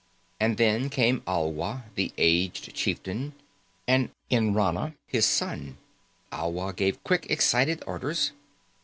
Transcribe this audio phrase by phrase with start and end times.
[0.39, 3.33] And then came Alwa, the aged chieftain,
[3.87, 5.77] and Nrana, his son.
[6.31, 8.31] Alwa gave quick, excited orders.